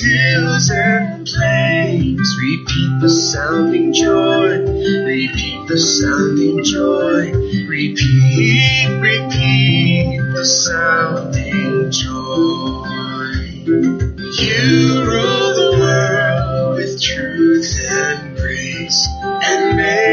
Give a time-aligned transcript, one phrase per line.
[0.00, 7.32] hills and plains repeat the sounding joy, repeat the sounding joy,
[7.68, 12.84] repeat, repeat the sounding joy.
[13.66, 20.03] You rule the world with truth and grace and make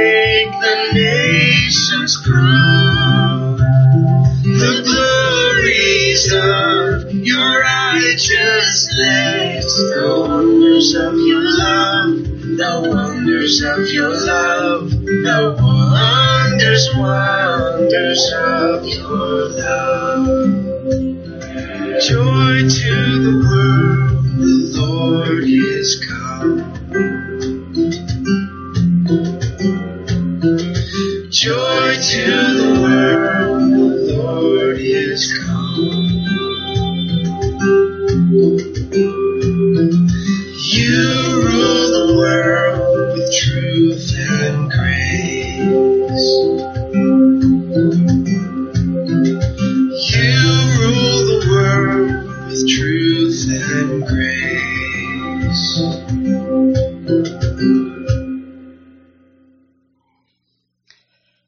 [10.95, 12.15] of your love,
[12.57, 19.90] the wonders of your love, the wonders, wonders of your love.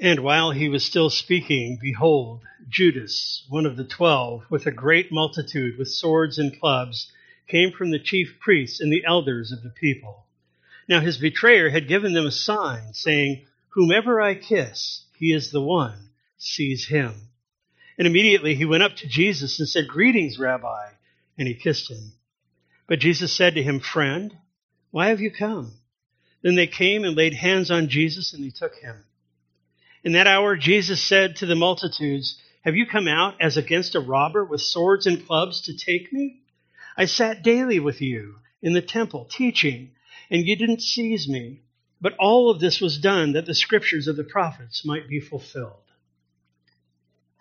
[0.00, 5.10] And while he was still speaking, behold, Judas, one of the twelve, with a great
[5.10, 7.10] multitude with swords and clubs,
[7.48, 10.26] came from the chief priests and the elders of the people.
[10.88, 15.60] Now his betrayer had given them a sign, saying, Whomever I kiss, he is the
[15.60, 17.14] one, seize him.
[17.98, 20.90] And immediately he went up to Jesus and said, Greetings, Rabbi.
[21.36, 22.12] And he kissed him.
[22.86, 24.36] But Jesus said to him, Friend,
[24.92, 25.72] why have you come?
[26.42, 29.04] Then they came and laid hands on Jesus, and they took him.
[30.08, 34.00] In that hour, Jesus said to the multitudes, Have you come out as against a
[34.00, 36.40] robber with swords and clubs to take me?
[36.96, 39.90] I sat daily with you in the temple teaching,
[40.30, 41.60] and you didn't seize me.
[42.00, 45.92] But all of this was done that the scriptures of the prophets might be fulfilled.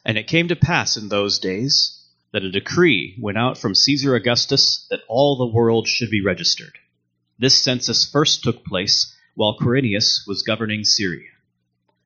[0.03, 2.03] And it came to pass in those days
[2.33, 6.77] that a decree went out from Caesar Augustus that all the world should be registered.
[7.39, 11.29] This census first took place while Quirinius was governing Syria.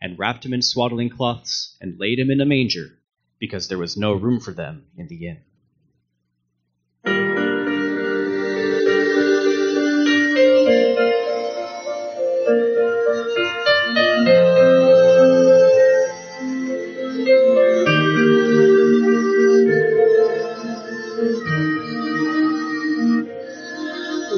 [0.00, 2.98] and wrapped him in swaddling cloths, and laid him in a manger,
[3.38, 5.38] because there was no room for them in the inn.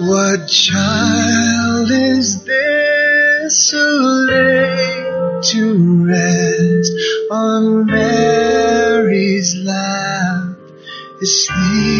[0.00, 3.74] What child is this?
[5.42, 6.92] To rest
[7.30, 10.56] on Mary's lap
[11.20, 11.97] is sleeping,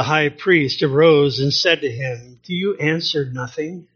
[0.00, 3.86] the high priest arose and said to him, Do you answer nothing?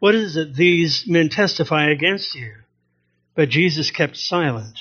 [0.00, 2.52] What is it these men testify against you?
[3.36, 4.76] But Jesus kept silent.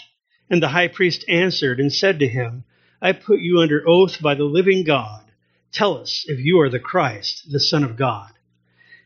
[0.49, 2.63] And the high priest answered and said to him,
[2.99, 5.23] I put you under oath by the living God.
[5.71, 8.31] Tell us if you are the Christ, the Son of God.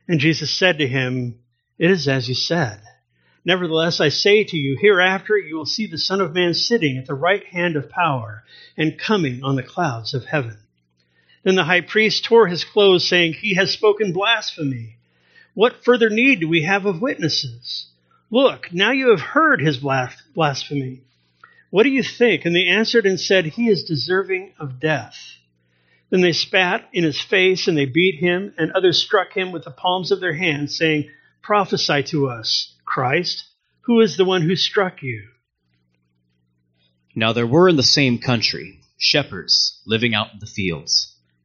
[0.07, 1.39] And Jesus said to him,
[1.77, 2.79] It is as you said.
[3.43, 7.05] Nevertheless, I say to you, hereafter you will see the Son of Man sitting at
[7.05, 8.45] the right hand of power
[8.77, 10.62] and coming on the clouds of heaven.
[11.43, 14.97] Then the high priest tore his clothes, saying, He has spoken blasphemy.
[15.53, 17.87] What further need do we have of witnesses?
[18.31, 21.01] Look, now you have heard his blasphemy.
[21.69, 22.45] What do you think?
[22.45, 25.17] And they answered and said, He is deserving of death.
[26.09, 29.63] Then they spat in his face, and they beat him, and others struck him with
[29.63, 31.09] the palms of their hands, saying,
[31.41, 33.45] Prophesy to us, Christ,
[33.81, 35.27] who is the one who struck you?
[37.15, 41.12] Now there were in the same country shepherds living out in the fields,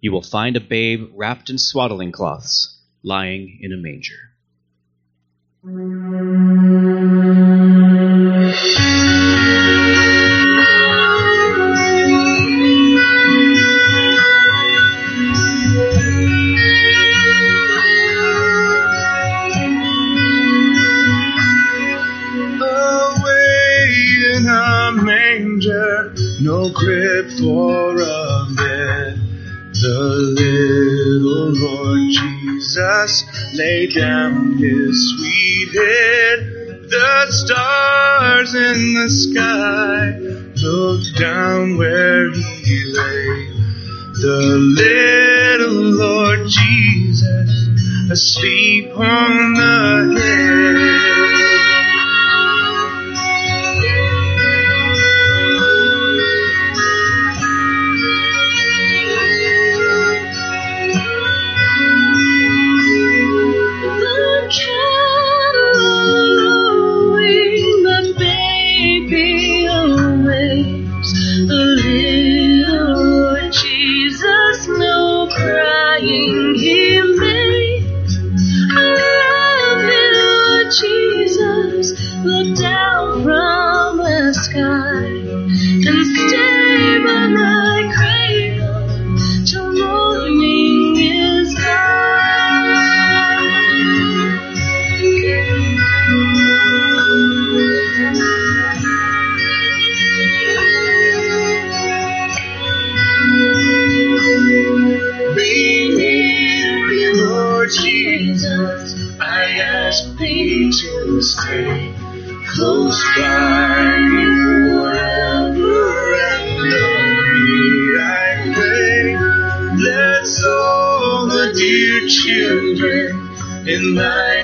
[0.00, 4.32] You will find a babe wrapped in swaddling cloths, lying in a manger.
[33.54, 36.38] lay down his sweet head.
[36.90, 40.18] The stars in the sky
[40.62, 43.46] looked down where he lay.
[44.20, 47.68] The little Lord Jesus
[48.10, 51.45] asleep on the hill.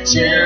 [0.05, 0.42] to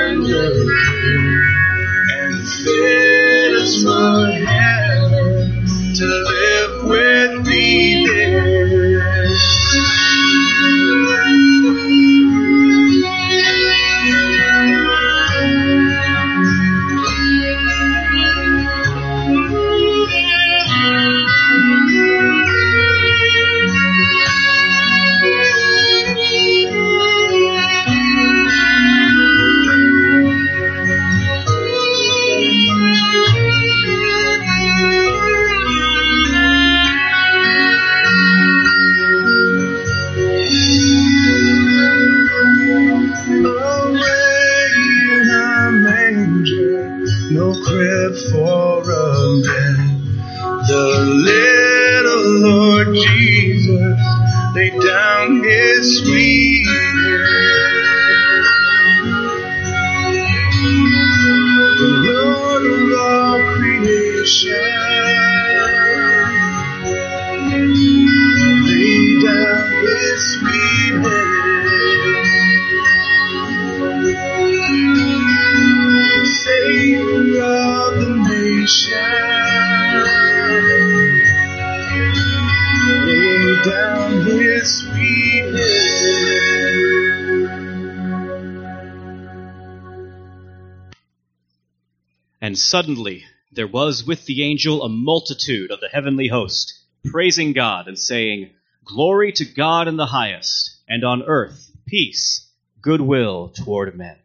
[92.69, 97.99] suddenly there was with the angel a multitude of the heavenly host, praising God and
[97.99, 98.51] saying,
[98.85, 102.49] Glory to God in the highest, and on earth peace,
[102.83, 104.17] goodwill toward men.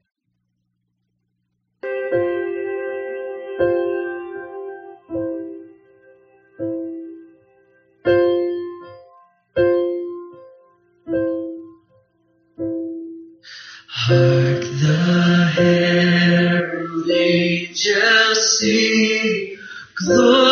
[18.62, 19.58] See
[20.06, 20.51] Glory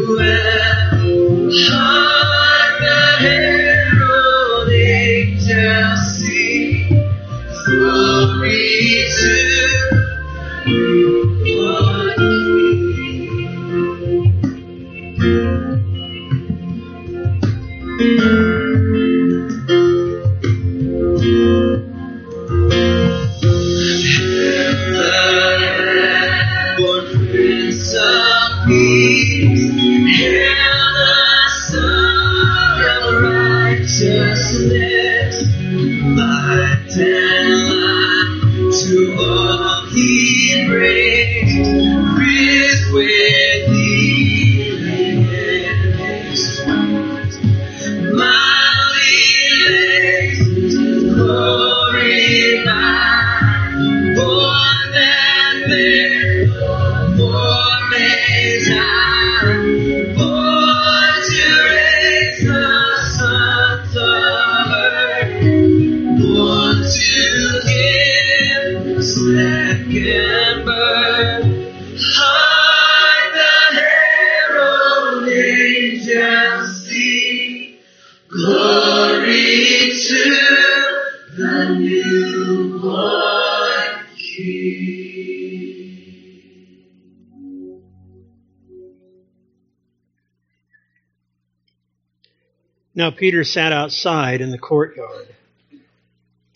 [92.96, 95.28] Now Peter sat outside in the courtyard,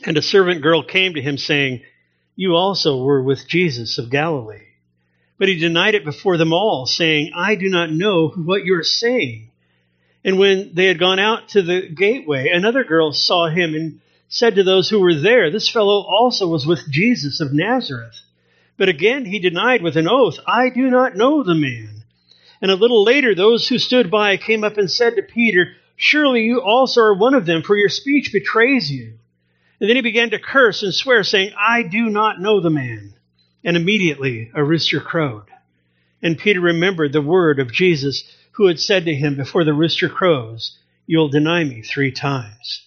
[0.06, 1.82] and a servant girl came to him, saying,
[2.36, 4.68] You also were with Jesus of Galilee.
[5.40, 8.84] But he denied it before them all, saying, I do not know what you are
[8.84, 9.50] saying.
[10.24, 14.00] And when they had gone out to the gateway, another girl saw him and
[14.30, 18.22] said to those who were there, This fellow also was with Jesus of Nazareth.
[18.78, 22.04] But again he denied with an oath, I do not know the man.
[22.62, 26.44] And a little later, those who stood by came up and said to Peter, Surely
[26.44, 29.14] you also are one of them, for your speech betrays you.
[29.80, 33.14] And then he began to curse and swear, saying, I do not know the man.
[33.64, 35.46] And immediately a rooster crowed.
[36.22, 40.10] And Peter remembered the word of Jesus, who had said to him, Before the rooster
[40.10, 42.87] crows, you'll deny me three times.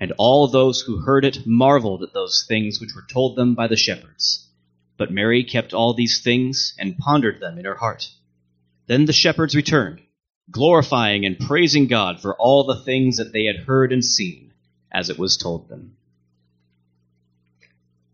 [0.00, 3.68] And all those who heard it marveled at those things which were told them by
[3.68, 4.48] the shepherds.
[4.96, 8.10] But Mary kept all these things and pondered them in her heart.
[8.86, 10.00] Then the shepherds returned,
[10.50, 14.52] glorifying and praising God for all the things that they had heard and seen,
[14.92, 15.96] as it was told them.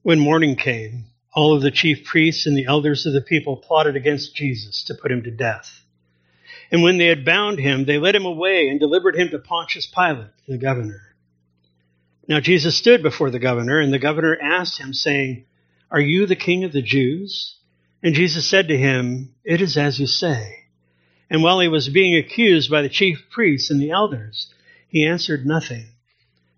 [0.02, 3.96] When morning came, all of the chief priests and the elders of the people plotted
[3.96, 5.82] against Jesus to put him to death.
[6.70, 9.86] And when they had bound him, they led him away and delivered him to Pontius
[9.86, 11.07] Pilate, the governor.
[12.28, 15.46] Now Jesus stood before the governor, and the governor asked him, saying,
[15.90, 17.56] Are you the king of the Jews?
[18.02, 20.66] And Jesus said to him, It is as you say.
[21.30, 24.52] And while he was being accused by the chief priests and the elders,
[24.88, 25.86] he answered nothing.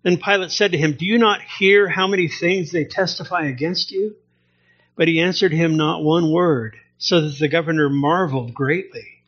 [0.03, 3.91] Then Pilate said to him, Do you not hear how many things they testify against
[3.91, 4.15] you?
[4.97, 9.23] But he answered him not one word, so that the governor marveled greatly.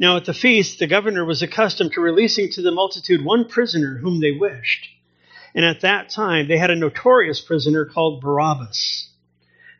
[0.00, 3.98] Now at the feast, the governor was accustomed to releasing to the multitude one prisoner
[3.98, 4.88] whom they wished.
[5.56, 9.10] And at that time, they had a notorious prisoner called Barabbas.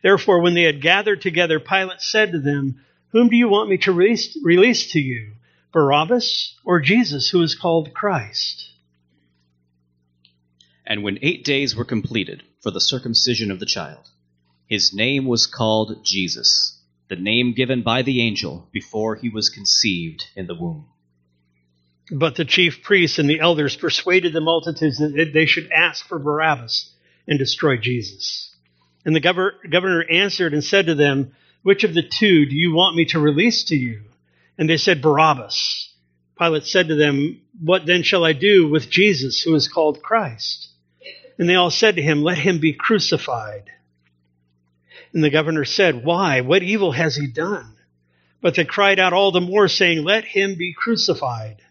[0.03, 3.77] Therefore, when they had gathered together, Pilate said to them, Whom do you want me
[3.79, 5.33] to release, release to you,
[5.73, 8.71] Barabbas or Jesus, who is called Christ?
[10.87, 14.09] And when eight days were completed for the circumcision of the child,
[14.67, 20.25] his name was called Jesus, the name given by the angel before he was conceived
[20.35, 20.87] in the womb.
[22.11, 26.19] But the chief priests and the elders persuaded the multitudes that they should ask for
[26.19, 26.92] Barabbas
[27.27, 28.55] and destroy Jesus.
[29.05, 32.97] And the governor answered and said to them, Which of the two do you want
[32.97, 34.03] me to release to you?
[34.59, 35.92] And they said, Barabbas.
[36.38, 40.69] Pilate said to them, What then shall I do with Jesus, who is called Christ?
[41.38, 43.71] And they all said to him, Let him be crucified.
[45.12, 46.40] And the governor said, Why?
[46.42, 47.75] What evil has he done?
[48.40, 51.62] But they cried out all the more, saying, Let him be crucified.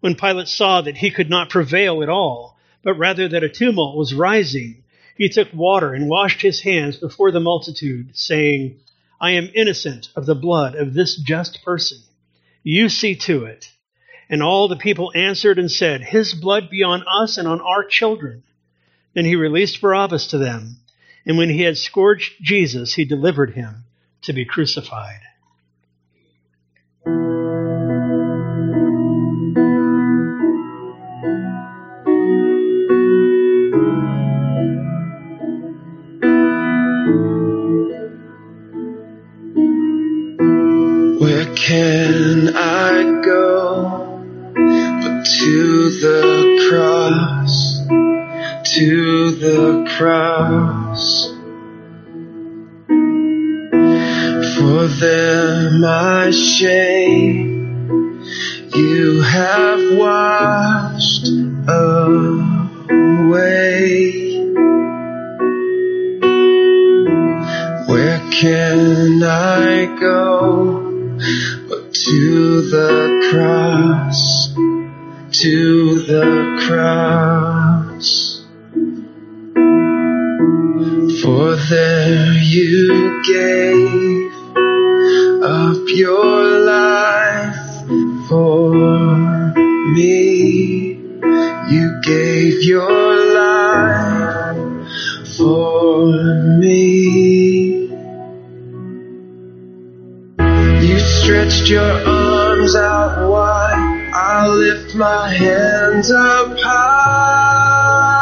[0.00, 3.96] When Pilate saw that he could not prevail at all, but rather that a tumult
[3.96, 4.84] was rising,
[5.16, 8.78] he took water and washed his hands before the multitude, saying,
[9.20, 11.98] I am innocent of the blood of this just person.
[12.62, 13.70] You see to it.
[14.28, 17.84] And all the people answered and said, His blood be on us and on our
[17.84, 18.42] children.
[19.14, 20.76] Then he released Barabbas to them,
[21.24, 23.84] and when he had scourged Jesus, he delivered him
[24.22, 25.20] to be crucified.
[41.56, 44.22] Can I go
[45.02, 47.78] but to the cross,
[48.74, 51.32] to the cross?
[54.54, 58.22] For there my shame
[58.74, 61.28] you have washed
[61.68, 62.26] away.
[67.86, 70.85] Where can I go
[71.68, 74.54] but to the cross,
[75.40, 78.42] to the cross?
[81.22, 84.32] For there you gave
[85.42, 87.56] up your life
[88.28, 88.74] for
[89.94, 91.00] me.
[91.70, 96.06] You gave your life for
[96.60, 97.75] me.
[101.26, 104.12] Stretched your arms out wide.
[104.14, 108.12] I lift my hands up high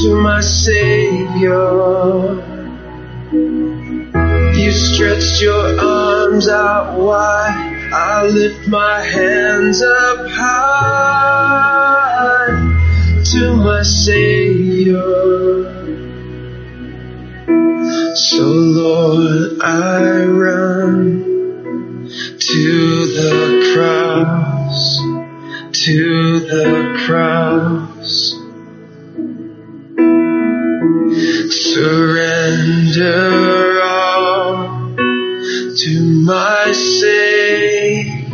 [0.00, 1.60] to my Savior.
[4.54, 7.90] You stretched your arms out wide.
[7.92, 11.26] I lift my hands up high
[13.32, 15.04] to my Savior.
[18.14, 21.17] So Lord, I run
[22.58, 24.98] to the cross,
[25.72, 28.34] to the cross.
[31.72, 33.30] Surrender
[33.80, 34.56] all
[35.76, 35.92] to
[36.26, 38.26] my Savior,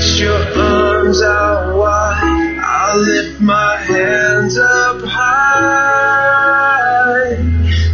[0.06, 2.60] Stretched your arms out wide.
[2.64, 6.46] I lift my hands up high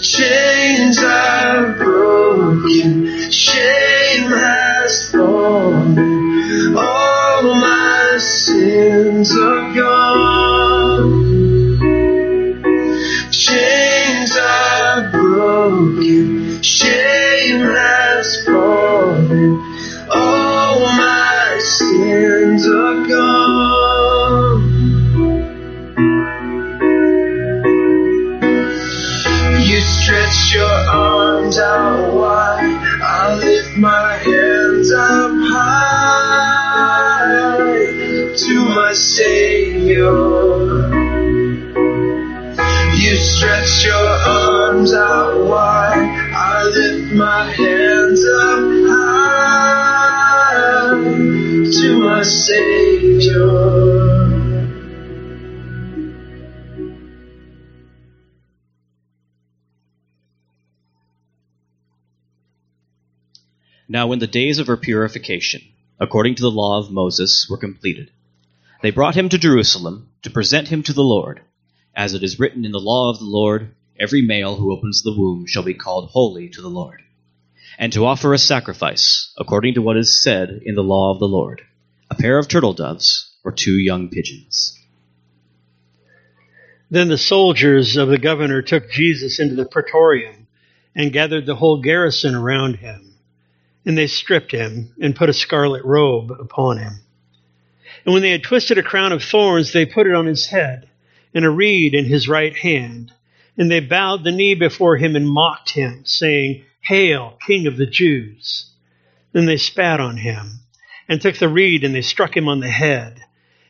[0.00, 3.23] Chains are broken,
[3.54, 11.23] shame has fallen, all my sins are gone.
[64.04, 65.62] Now, when the days of her purification,
[65.98, 68.10] according to the law of Moses, were completed,
[68.82, 71.40] they brought him to Jerusalem to present him to the Lord.
[71.96, 75.16] As it is written in the law of the Lord, every male who opens the
[75.16, 77.00] womb shall be called holy to the Lord.
[77.78, 81.26] And to offer a sacrifice, according to what is said in the law of the
[81.26, 81.62] Lord,
[82.10, 84.78] a pair of turtle doves or two young pigeons.
[86.90, 90.46] Then the soldiers of the governor took Jesus into the praetorium
[90.94, 93.03] and gathered the whole garrison around him.
[93.86, 97.00] And they stripped him and put a scarlet robe upon him.
[98.04, 100.88] And when they had twisted a crown of thorns, they put it on his head,
[101.34, 103.12] and a reed in his right hand.
[103.56, 107.86] And they bowed the knee before him and mocked him, saying, Hail, King of the
[107.86, 108.70] Jews!
[109.32, 110.60] Then they spat on him,
[111.08, 113.20] and took the reed, and they struck him on the head.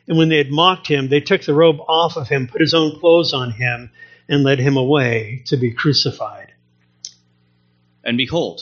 [0.07, 2.73] And when they had mocked him, they took the robe off of him, put his
[2.73, 3.89] own clothes on him,
[4.27, 6.53] and led him away to be crucified.
[8.03, 8.61] And behold,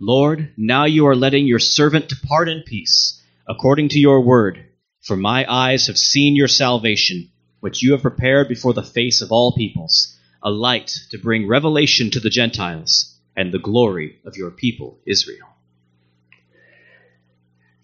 [0.00, 4.64] Lord, now you are letting your servant depart in peace, according to your word.
[5.00, 9.32] For my eyes have seen your salvation, which you have prepared before the face of
[9.32, 14.52] all peoples, a light to bring revelation to the Gentiles, and the glory of your
[14.52, 15.48] people Israel.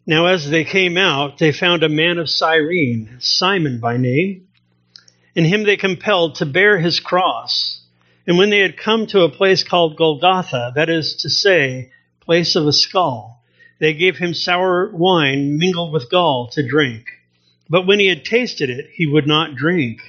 [0.06, 4.46] Now, as they came out, they found a man of Cyrene, Simon by name,
[5.34, 7.80] and him they compelled to bear his cross.
[8.26, 11.90] And when they had come to a place called Golgotha, that is to say,
[12.24, 13.42] place of a skull,
[13.80, 17.06] they gave him sour wine mingled with gall to drink.
[17.68, 20.00] But when he had tasted it, he would not drink.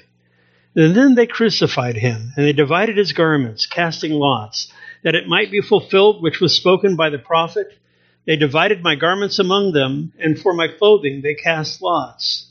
[0.76, 4.72] And then they crucified him, and they divided his garments, casting lots,
[5.04, 7.78] that it might be fulfilled which was spoken by the prophet.
[8.26, 12.48] They divided my garments among them, and for my clothing they cast lots.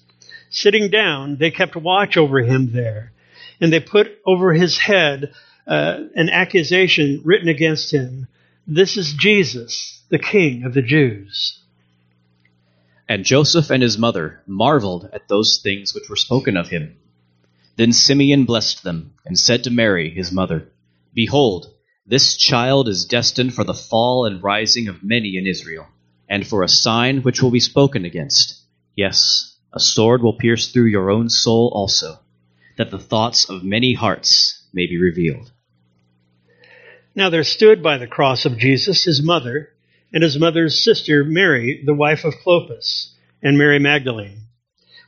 [0.49, 3.13] Sitting down, they kept watch over him there,
[3.61, 5.33] and they put over his head
[5.67, 8.29] uh, an accusation written against him
[8.67, 11.61] This is Jesus, the King of the Jews.
[13.07, 16.97] And Joseph and his mother marveled at those things which were spoken of him.
[17.77, 20.73] Then Simeon blessed them, and said to Mary, his mother,
[21.13, 21.75] Behold,
[22.07, 25.87] this child is destined for the fall and rising of many in Israel,
[26.27, 28.63] and for a sign which will be spoken against.
[28.97, 32.19] Yes, a sword will pierce through your own soul also,
[32.79, 35.53] that the thoughts of many hearts may be revealed.
[37.15, 39.71] Now there stood by the cross of Jesus his mother,
[40.13, 44.41] and his mother's sister Mary, the wife of Clopas, and Mary Magdalene.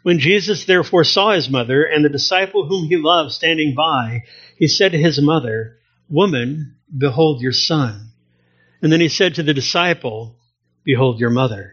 [0.02, 4.22] When Jesus therefore saw his mother and the disciple whom he loved standing by,
[4.56, 8.12] he said to his mother, Woman, behold your son.
[8.80, 10.36] And then he said to the disciple,
[10.84, 11.72] Behold your mother.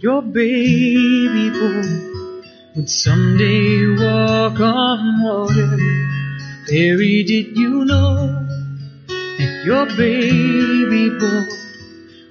[0.00, 1.82] Your baby boy
[2.76, 5.76] would someday walk on water?
[6.70, 8.46] Mary, did you know
[9.08, 11.48] that your baby boy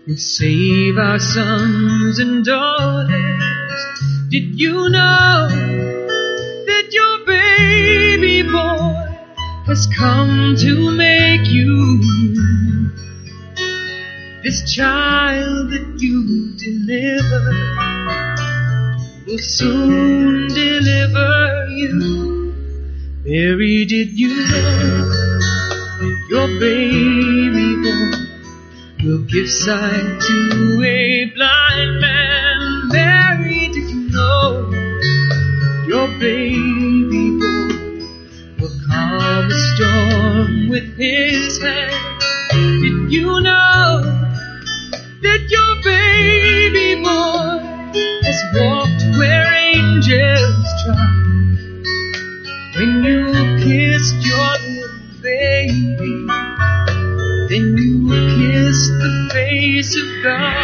[0.07, 3.83] would save our sons and daughters?
[4.29, 5.49] Did you know
[6.69, 8.93] that your baby boy
[9.65, 11.97] has come to make you?
[14.47, 17.51] This child that you deliver
[19.27, 22.55] will soon deliver you.
[23.25, 25.11] Mary, did you know
[26.29, 32.87] your baby boy will give sight to a blind man?
[32.87, 34.71] Mary, did you know
[35.85, 38.07] your baby boy
[38.61, 42.21] will calm a storm with his hand?
[42.53, 43.56] Did you know?
[49.73, 51.27] Angels trod.
[52.75, 53.21] When you
[53.63, 56.13] kissed your little baby,
[57.49, 57.93] then you
[58.37, 60.56] kissed the face of God.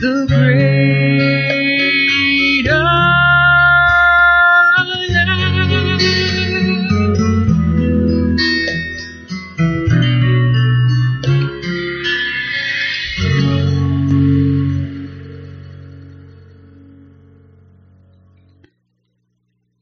[0.00, 0.88] The great.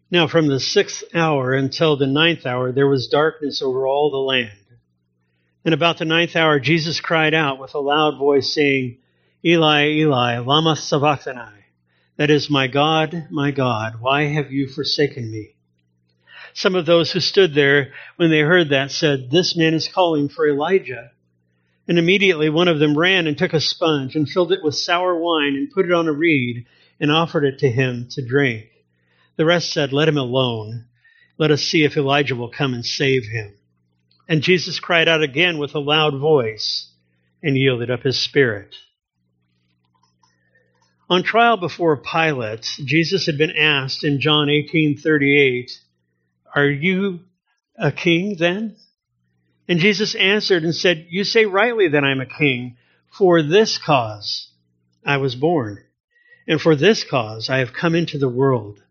[0.09, 4.17] Now, from the sixth hour until the ninth hour, there was darkness over all the
[4.17, 4.59] land.
[5.63, 8.97] And about the ninth hour, Jesus cried out with a loud voice, saying,
[9.47, 11.67] Eli, Eli, lama sabachthani?
[12.17, 15.55] That is, my God, my God, why have you forsaken me?
[16.53, 20.29] Some of those who stood there when they heard that said, This man is calling
[20.29, 21.13] for Elijah.
[21.87, 25.15] And immediately one of them ran and took a sponge and filled it with sour
[25.15, 26.67] wine and put it on a reed
[26.99, 28.67] and offered it to him to drink.
[29.37, 30.87] The rest said, Let him alone.
[31.39, 33.55] Let us see if Elijah will come and save him.
[34.29, 36.89] And Jesus cried out again with a loud voice
[37.45, 38.75] and yielded up his spirit.
[41.09, 45.79] On trial before Pilate, Jesus had been asked in John 18:38,
[46.53, 47.21] "Are you
[47.77, 48.75] a king then?"
[49.69, 52.77] And Jesus answered and said, "You say rightly that I'm a king.
[53.09, 54.51] For this cause
[55.05, 55.85] I was born,
[56.49, 58.83] and for this cause I have come into the world,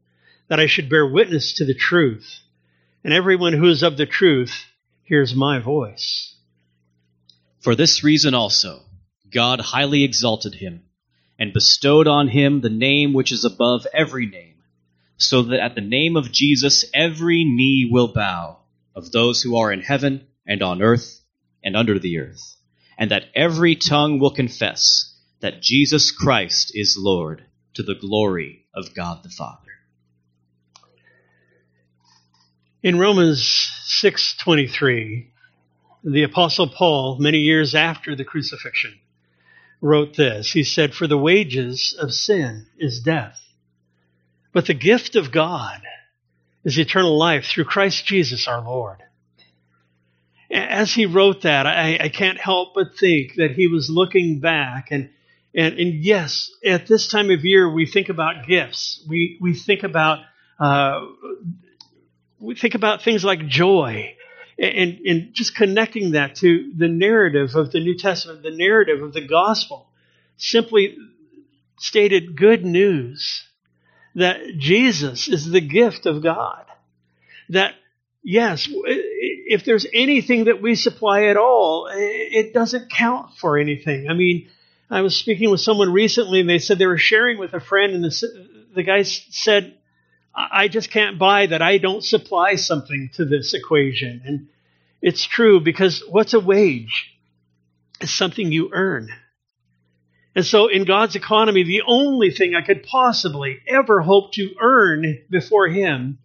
[0.47, 2.39] that I should bear witness to the truth.
[3.04, 4.65] And everyone who is of the truth
[5.04, 6.34] hears my voice."
[7.60, 8.86] For this reason also,
[9.30, 10.85] God highly exalted him
[11.38, 14.56] and bestowed on him the name which is above every name,
[15.17, 18.60] so that at the name of Jesus every knee will bow,
[18.95, 21.21] of those who are in heaven and on earth
[21.63, 22.58] and under the earth,
[22.98, 27.43] and that every tongue will confess that Jesus Christ is Lord,
[27.74, 29.62] to the glory of God the Father.
[32.82, 33.41] In Romans
[33.88, 35.32] 6:23,
[36.04, 38.93] the apostle Paul, many years after the crucifixion,
[39.82, 40.52] wrote this.
[40.52, 43.42] He said, "For the wages of sin is death,
[44.54, 45.82] but the gift of God
[46.64, 48.98] is eternal life through Christ Jesus our Lord."
[50.52, 54.90] As he wrote that, I, I can't help but think that he was looking back
[54.92, 55.10] and
[55.56, 59.04] and, and yes, at this time of year, we think about gifts.
[59.08, 60.20] We we think about
[60.60, 61.06] uh,
[62.40, 64.16] we think about things like joy
[64.58, 69.13] and, and just connecting that to the narrative of the New Testament, the narrative of
[69.13, 69.89] the gospel,
[70.38, 70.98] simply
[71.78, 73.44] stated good news
[74.15, 76.65] that Jesus is the gift of God.
[77.50, 77.76] That,
[78.24, 84.08] yes, if there's anything that we supply at all, it doesn't count for anything.
[84.10, 84.48] I mean,
[84.89, 87.93] I was speaking with someone recently and they said they were sharing with a friend
[87.93, 89.78] and the, the guy said,
[90.36, 94.22] I just can't buy that I don't supply something to this equation.
[94.26, 94.48] And
[95.02, 97.14] it's true because what's a wage?
[98.02, 99.10] It's something you earn.
[100.36, 105.22] And so in God's economy, the only thing I could possibly ever hope to earn
[105.30, 106.20] before Him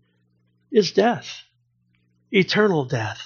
[0.72, 1.42] is death,
[2.32, 3.20] eternal death.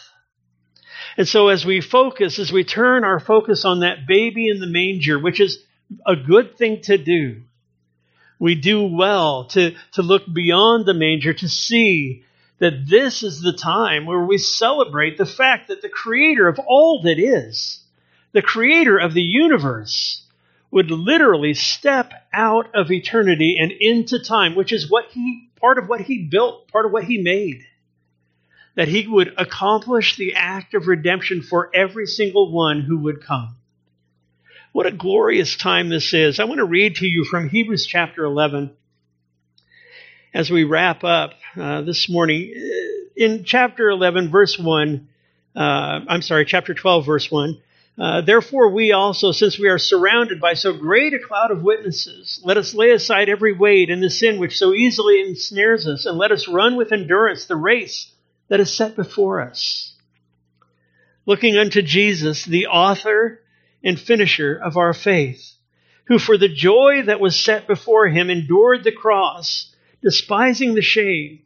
[1.16, 4.66] And so as we focus, as we turn our focus on that baby in the
[4.66, 5.64] manger, which is
[6.07, 7.43] a good thing to do,
[8.39, 12.24] we do well to, to look beyond the manger to see
[12.59, 17.03] that this is the time where we celebrate the fact that the creator of all
[17.03, 17.80] that is,
[18.32, 20.22] the creator of the universe,
[20.70, 25.89] would literally step out of eternity and into time, which is what he, part of
[25.89, 27.64] what he built, part of what he made.
[28.74, 33.57] That he would accomplish the act of redemption for every single one who would come.
[34.74, 36.40] What a glorious time this is.
[36.40, 38.72] I want to read to you from Hebrews chapter 11
[40.34, 42.52] as we wrap up uh, this morning.
[43.14, 45.08] In chapter 11, verse 1,
[45.54, 47.62] uh, I'm sorry, chapter 12, verse 1.
[47.96, 52.40] Uh, Therefore, we also, since we are surrounded by so great a cloud of witnesses,
[52.42, 56.18] let us lay aside every weight and the sin which so easily ensnares us, and
[56.18, 58.10] let us run with endurance the race
[58.48, 59.94] that is set before us.
[61.26, 63.38] Looking unto Jesus, the author
[63.85, 65.53] and finisher of our faith,
[66.07, 71.41] who for the joy that was set before him endured the cross, despising the shame,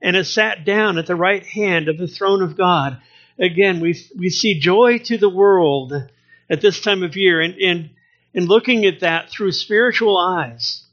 [0.00, 2.98] and has sat down at the right hand of the throne of God.
[3.38, 5.92] Again, we, we see joy to the world
[6.48, 7.40] at this time of year.
[7.40, 7.90] And, and
[8.34, 10.84] and looking at that through spiritual eyes,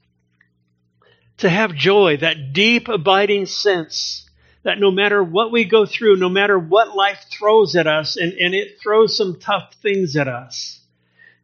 [1.37, 4.27] to have joy, that deep, abiding sense
[4.63, 8.33] that no matter what we go through, no matter what life throws at us, and,
[8.33, 10.79] and it throws some tough things at us,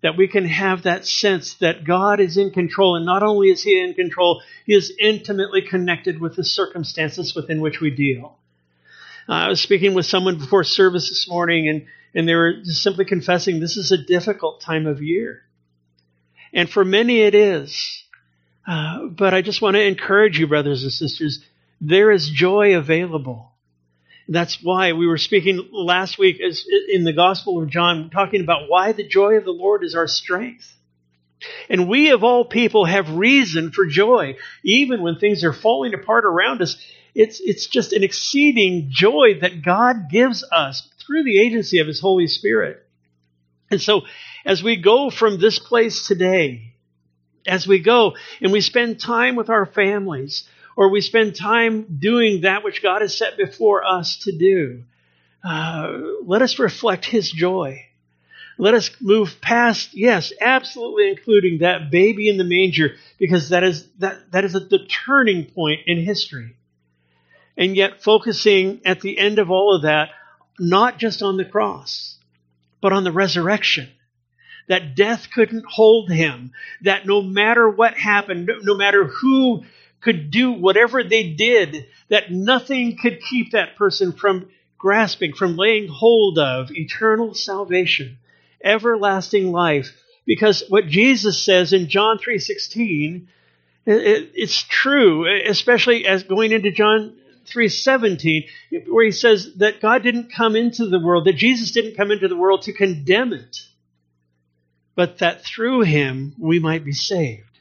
[0.04, 2.98] that we can have that sense that God is in control.
[2.98, 7.62] And not only is He in control, He is intimately connected with the circumstances within
[7.62, 8.38] which we deal.
[9.28, 12.84] Uh, I was speaking with someone before service this morning, and, and they were just
[12.84, 15.42] simply confessing this is a difficult time of year.
[16.54, 18.04] And for many it is.
[18.68, 21.40] Uh, but I just want to encourage you, brothers and sisters,
[21.80, 23.53] there is joy available.
[24.28, 26.40] That's why we were speaking last week
[26.90, 30.08] in the Gospel of John, talking about why the joy of the Lord is our
[30.08, 30.74] strength.
[31.70, 36.24] And we, of all people, have reason for joy, even when things are falling apart
[36.24, 36.78] around us.
[37.14, 42.00] It's, it's just an exceeding joy that God gives us through the agency of His
[42.00, 42.86] Holy Spirit.
[43.70, 44.04] And so,
[44.46, 46.74] as we go from this place today,
[47.46, 52.42] as we go and we spend time with our families, or we spend time doing
[52.42, 54.84] that which God has set before us to do.
[55.44, 57.86] Uh, let us reflect His joy.
[58.58, 63.88] Let us move past, yes, absolutely including that baby in the manger, because that is
[64.00, 66.56] that that is the turning point in history.
[67.58, 70.10] And yet focusing at the end of all of that,
[70.60, 72.18] not just on the cross,
[72.80, 73.90] but on the resurrection
[74.68, 76.52] that death couldn't hold him,
[76.82, 79.64] that no matter what happened, no matter who
[80.04, 85.88] could do whatever they did, that nothing could keep that person from grasping, from laying
[85.88, 88.18] hold of eternal salvation,
[88.64, 89.94] everlasting life.
[90.26, 93.28] Because what Jesus says in John 3.16,
[93.86, 97.16] it, it's true, especially as going into John
[97.48, 98.48] 3.17,
[98.88, 102.28] where he says that God didn't come into the world, that Jesus didn't come into
[102.28, 103.58] the world to condemn it,
[104.96, 107.53] but that through him we might be saved.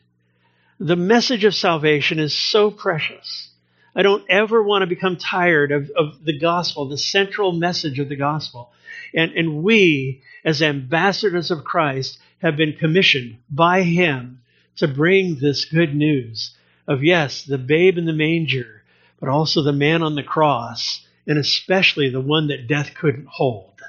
[0.84, 3.50] The message of salvation is so precious.
[3.94, 8.08] I don't ever want to become tired of, of the gospel, the central message of
[8.08, 8.72] the gospel.
[9.14, 14.40] And, and we, as ambassadors of Christ, have been commissioned by Him
[14.78, 16.52] to bring this good news
[16.88, 18.82] of, yes, the babe in the manger,
[19.20, 23.80] but also the man on the cross, and especially the one that death couldn't hold,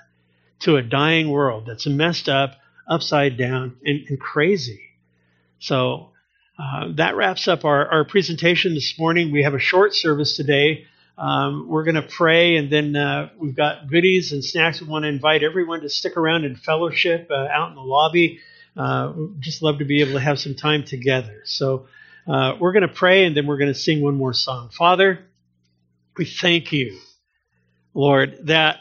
[0.60, 2.52] to a dying world that's messed up,
[2.88, 4.92] upside down, and, and crazy.
[5.58, 6.12] So
[6.58, 9.32] uh, that wraps up our, our presentation this morning.
[9.32, 10.86] We have a short service today.
[11.18, 14.82] Um, we're going to pray, and then uh, we've got goodies and snacks.
[14.82, 18.40] We want to invite everyone to stick around and fellowship uh, out in the lobby.
[18.76, 21.42] Uh, just love to be able to have some time together.
[21.46, 21.88] So
[22.28, 24.70] uh, we're going to pray, and then we're going to sing one more song.
[24.70, 25.26] Father,
[26.18, 27.00] we thank you,
[27.94, 28.78] Lord, that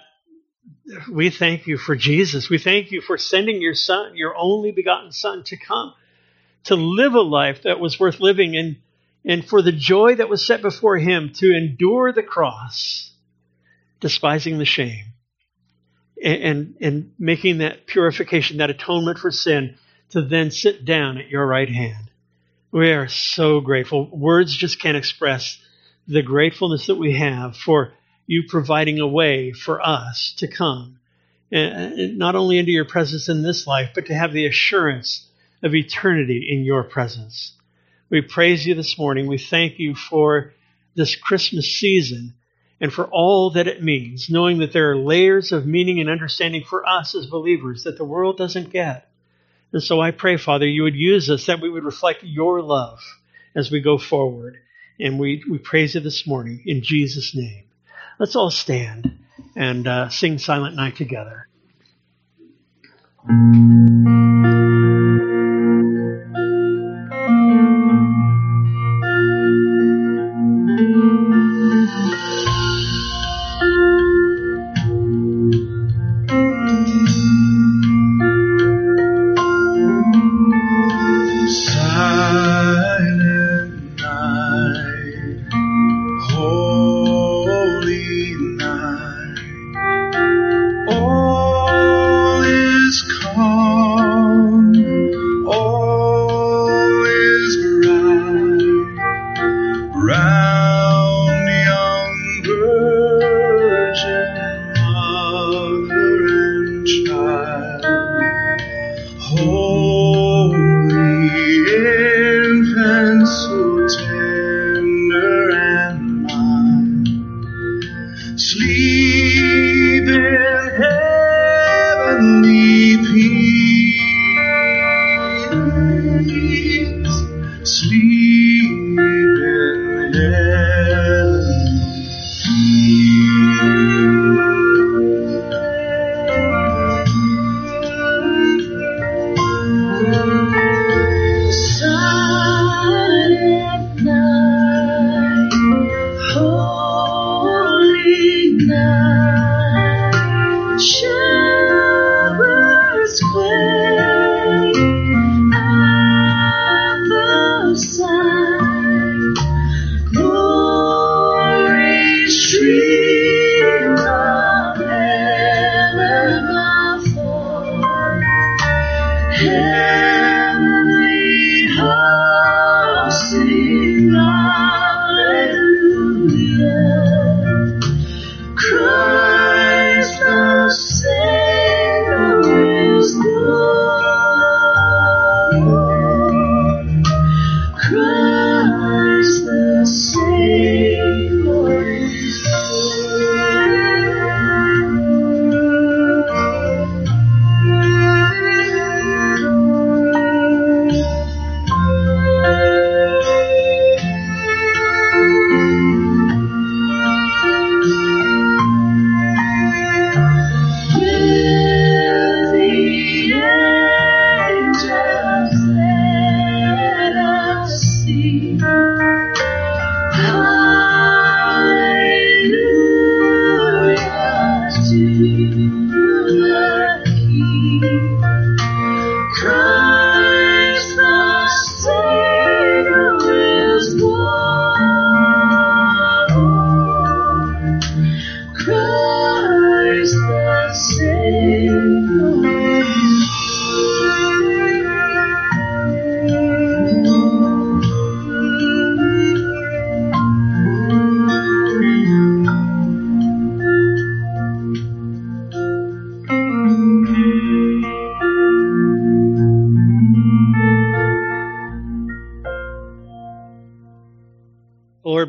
[1.10, 2.50] we thank you for Jesus.
[2.50, 5.94] We thank you for sending your Son, your only begotten Son, to come
[6.64, 8.76] to live a life that was worth living and,
[9.24, 13.12] and for the joy that was set before him to endure the cross,
[14.00, 15.06] despising the shame,
[16.22, 19.76] and, and, and making that purification, that atonement for sin,
[20.10, 22.10] to then sit down at your right hand.
[22.70, 24.08] We are so grateful.
[24.16, 25.58] Words just can't express
[26.06, 27.92] the gratefulness that we have for
[28.26, 30.98] you providing a way for us to come,
[31.50, 35.28] and not only into your presence in this life, but to have the assurance
[35.62, 37.52] of eternity in your presence.
[38.10, 39.26] We praise you this morning.
[39.26, 40.52] We thank you for
[40.94, 42.34] this Christmas season
[42.80, 46.64] and for all that it means, knowing that there are layers of meaning and understanding
[46.68, 49.08] for us as believers that the world doesn't get.
[49.72, 52.98] And so I pray, Father, you would use us that we would reflect your love
[53.54, 54.58] as we go forward.
[54.98, 57.64] And we, we praise you this morning in Jesus' name.
[58.18, 59.18] Let's all stand
[59.56, 61.48] and uh, sing Silent Night together.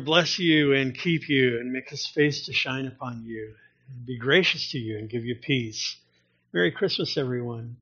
[0.04, 3.54] Bless you and keep you and make his face to shine upon you
[3.88, 5.96] and be gracious to you and give you peace.
[6.52, 7.72] Merry Christmas, everyone.